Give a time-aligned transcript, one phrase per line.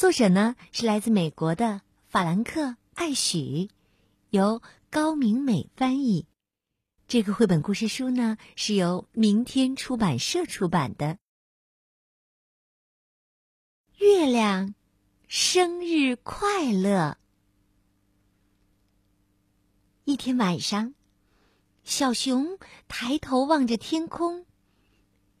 [0.00, 2.62] 作者呢是来自美国的法兰克·
[2.94, 3.68] 艾许，
[4.30, 6.24] 由高明美翻译。
[7.06, 11.18] 这个绘本故事书呢是由明天出版社出版的。
[13.98, 14.74] 月亮
[15.28, 17.18] 生日快乐！
[20.04, 20.94] 一天晚上，
[21.84, 22.58] 小熊
[22.88, 24.46] 抬头望着天空，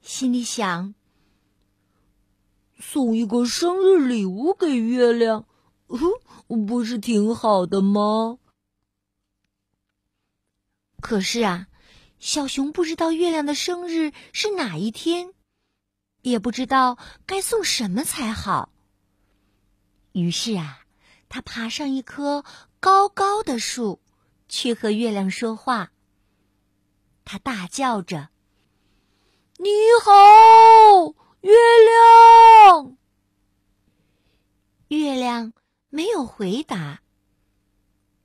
[0.02, 0.94] 心里想。
[2.80, 5.44] 送一个生日礼物给月亮，
[6.66, 8.38] 不是挺好的吗？
[11.00, 11.68] 可是啊，
[12.18, 15.34] 小熊不知道月亮的生日是哪一天，
[16.22, 18.72] 也不知道该送什么才好。
[20.12, 20.84] 于是啊，
[21.28, 22.44] 他爬上一棵
[22.80, 24.00] 高高的树，
[24.48, 25.92] 去和月亮说话。
[27.24, 28.30] 他大叫着
[29.58, 29.68] ：“你
[30.02, 32.96] 好！”月亮，
[34.88, 35.54] 月亮
[35.88, 37.00] 没有回答。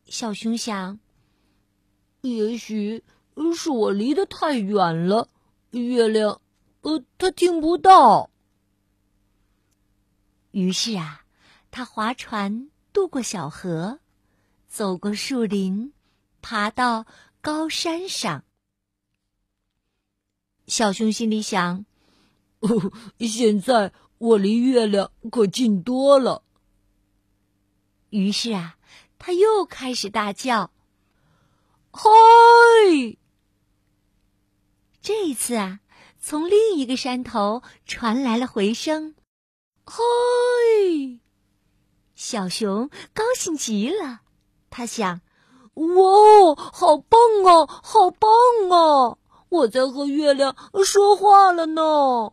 [0.05, 0.99] 小熊想，
[2.21, 3.03] 也许
[3.55, 5.29] 是我离得太远了，
[5.71, 6.41] 月亮，
[6.81, 8.29] 呃，它听不到。
[10.51, 11.25] 于是啊，
[11.71, 13.99] 他划船渡过小河，
[14.67, 15.93] 走过树林，
[16.41, 17.05] 爬到
[17.39, 18.43] 高山上。
[20.67, 21.85] 小熊心里想。
[23.19, 26.43] 现在我离月亮可近多了。
[28.09, 28.77] 于是啊，
[29.19, 30.71] 他又开始大叫
[31.91, 32.09] ：“嗨！”
[35.01, 35.79] 这一次啊，
[36.19, 39.15] 从另一个山头传来了回声
[39.85, 39.95] ：“嗨！”
[42.15, 44.21] 小熊高兴极了，
[44.69, 45.21] 他想
[45.75, 48.29] ：“哇，好棒啊，好棒
[48.71, 49.17] 啊！
[49.49, 52.31] 我在和月亮说话了呢。”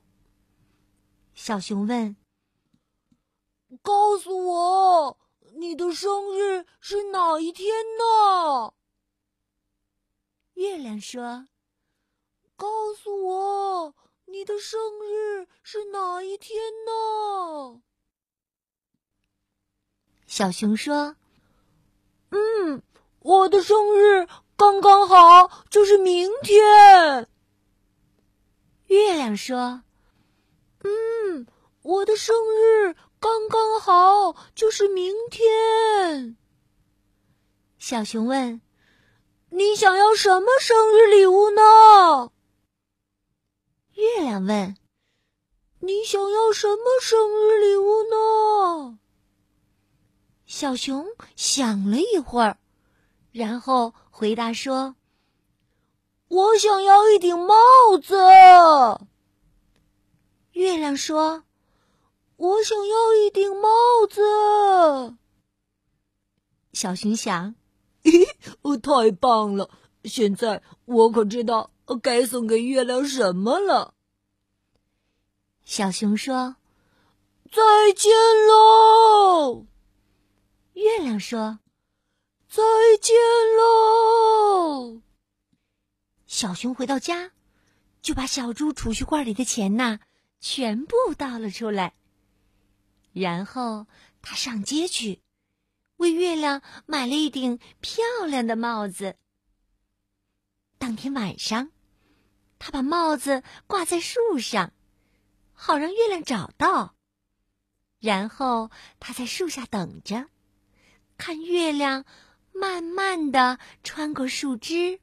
[1.45, 2.15] 小熊问
[3.83, 5.19] ：“告诉我，
[5.57, 8.75] 你的生日是哪一天呢？”
[10.55, 11.49] 月亮说
[12.55, 13.95] ：“告诉我，
[14.27, 17.83] 你的生日是哪一天呢？”
[20.29, 21.17] 小熊说
[22.31, 22.85] ：“嗯，
[23.19, 27.29] 我的生日刚刚好，就是明天。”
[28.87, 29.83] 月亮说。
[30.85, 31.47] 嗯，
[31.83, 36.37] 我的生日刚刚好，就是明天。
[37.79, 38.61] 小熊问
[39.51, 42.31] ：“你想要什么生日礼物呢？”
[43.95, 44.77] 月亮问
[45.81, 48.99] ：“你想要什么生日礼物呢？”
[50.47, 51.07] 小熊
[51.37, 52.59] 想了一会儿，
[53.31, 54.97] 然后回答说
[56.29, 57.55] ：“我想要一顶帽
[58.03, 58.17] 子。”
[60.63, 61.43] 月亮说
[62.39, 63.69] ：“我想要一顶帽
[64.09, 65.17] 子。”
[66.73, 67.57] 小熊想
[68.05, 68.25] ：“咦，
[68.79, 69.69] 太棒了！
[70.05, 73.95] 现在我可知道该送给月亮什么了。”
[75.67, 76.55] 小熊说
[77.51, 78.13] ：“再见
[78.47, 79.67] 喽！”
[80.75, 81.59] 月亮说
[82.49, 82.63] ：“再
[83.01, 83.17] 见
[83.59, 85.01] 喽！”
[86.27, 87.33] 小熊回到家，
[88.01, 89.99] 就把小猪储蓄罐里的钱呐。
[90.43, 91.95] 全部倒了出来，
[93.13, 93.87] 然后
[94.21, 95.23] 他上街去，
[95.97, 99.17] 为月亮买了一顶漂亮的帽子。
[100.79, 101.71] 当天晚上，
[102.59, 104.73] 他把帽子挂在树上，
[105.53, 106.97] 好让月亮找到。
[108.01, 108.69] 然后
[108.99, 110.29] 他在树下等着，
[111.17, 112.05] 看月亮
[112.53, 114.99] 慢慢的穿过树枝，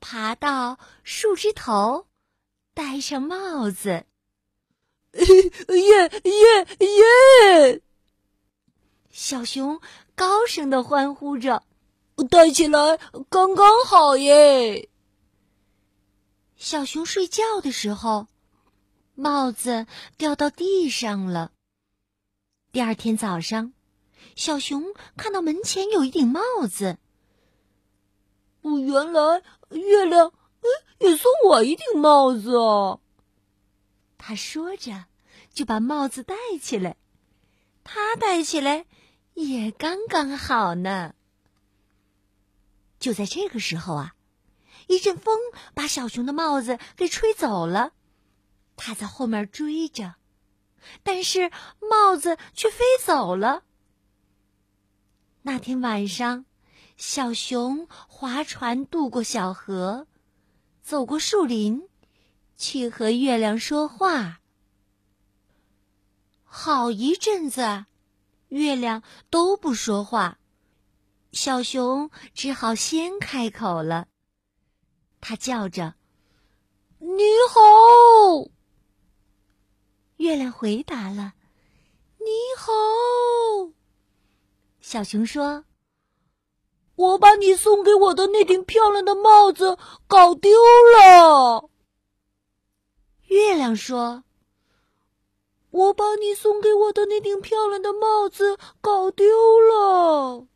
[0.00, 2.08] 爬到树枝头，
[2.72, 4.06] 戴上帽子。
[5.12, 7.82] 耶耶耶！
[9.10, 9.80] 小熊
[10.14, 11.64] 高声的欢呼着，
[12.30, 12.98] 戴起来
[13.28, 14.88] 刚刚好耶。
[16.56, 18.28] 小熊睡觉的时候，
[19.14, 19.86] 帽子
[20.16, 21.52] 掉到地上了。
[22.70, 23.72] 第二天早上，
[24.36, 24.84] 小熊
[25.16, 26.40] 看到门前有一顶帽
[26.70, 26.98] 子。
[28.62, 30.32] 哦，原来月亮
[30.98, 33.00] 也送我一顶帽子啊！
[34.22, 35.06] 他说着，
[35.54, 36.96] 就把帽子戴起来。
[37.82, 38.84] 他戴起来
[39.32, 41.14] 也刚刚好呢。
[42.98, 44.14] 就在这个时候啊，
[44.88, 45.38] 一阵风
[45.72, 47.92] 把小熊的帽子给吹走了，
[48.76, 50.16] 他在后面追着，
[51.02, 51.50] 但是
[51.80, 53.62] 帽子却飞走了。
[55.40, 56.44] 那天晚上，
[56.98, 60.06] 小熊划船渡过小河，
[60.82, 61.88] 走过树林，
[62.60, 64.40] 去和月亮说话。
[66.44, 67.86] 好一阵子，
[68.48, 70.38] 月亮都不说话。
[71.32, 74.08] 小熊只好先开口了，
[75.22, 75.94] 他叫着
[77.00, 78.50] ：“你好。”
[80.18, 81.32] 月亮回答了
[82.20, 82.26] ：“你
[82.58, 83.72] 好。”
[84.82, 85.64] 小熊说
[86.94, 90.50] ：“我把你送给我的那顶漂亮的帽子搞丢
[90.98, 91.69] 了。”
[93.30, 94.24] 月亮说
[95.70, 99.24] ：“我把你送给我的那顶漂亮的帽子搞丢
[99.60, 100.48] 了。”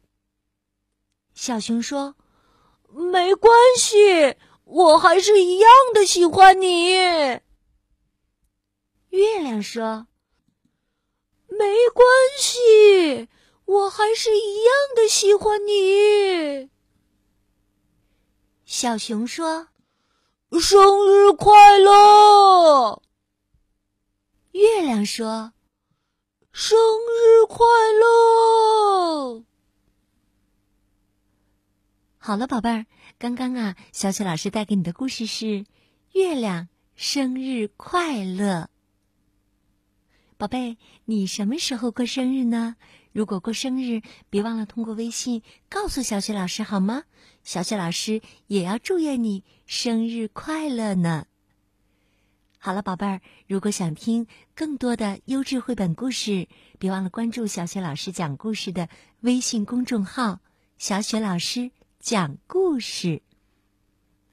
[1.35, 2.17] 小熊说
[2.91, 4.35] ：“没关系，
[4.65, 6.95] 我还是一样的喜欢你。”
[9.11, 10.09] 月亮说
[11.47, 11.59] ：“没
[11.95, 12.05] 关
[12.41, 13.29] 系，
[13.67, 16.71] 我还是一样的喜欢你。”
[18.67, 19.69] 小熊说
[20.61, 23.03] ：“生日快乐！”
[24.53, 25.53] 月亮说
[26.53, 27.67] ：“生日快
[28.01, 29.45] 乐！”
[32.19, 32.87] 好了，宝贝儿，
[33.19, 35.45] 刚刚啊，小雪老师带给你的故事是
[36.13, 38.63] 《月亮生日快乐》。
[40.39, 42.77] 宝贝，你什么时候过生日呢？
[43.15, 47.05] 如果过生日，别忘了通过微信告诉小雪老师好吗？
[47.45, 51.27] 小雪老师也要祝愿你生日快乐呢。
[52.59, 56.49] 好了，宝贝儿，如果想听更多的优质绘本故事，
[56.81, 58.89] 别忘了关注小雪老师讲故事的
[59.21, 60.41] 微信公众号
[60.77, 61.71] “小雪老师”。
[62.01, 63.23] 讲故事，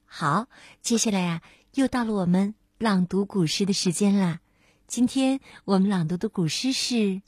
[0.06, 0.48] 好，
[0.82, 1.42] 接下来呀，
[1.76, 4.42] 又到了我们朗读古诗的时间啦。
[4.88, 6.96] 今天我们朗读的古诗是《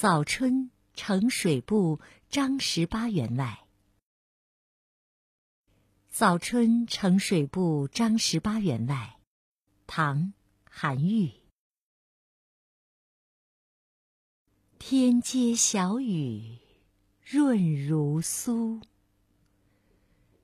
[0.00, 2.00] 早春呈水部
[2.30, 3.58] 张十八员外》。
[6.08, 9.18] 《早春呈水部张十八员外》，
[9.88, 10.18] 唐·
[10.70, 11.32] 韩愈。
[14.78, 16.58] 天街小雨
[17.20, 18.80] 润如酥。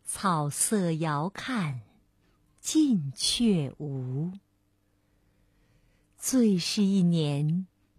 [0.05, 1.83] 草色遥看
[2.59, 4.33] 近却无。
[6.19, 7.69] 最是一年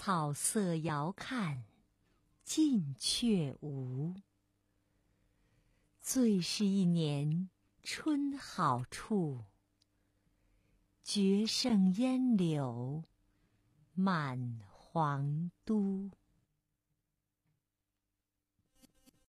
[0.00, 1.64] 草色遥看
[2.44, 4.14] 近却无。
[6.00, 7.50] 最是一年
[7.82, 9.46] 春好处，
[11.02, 13.02] 绝胜烟柳
[13.92, 16.12] 满皇都。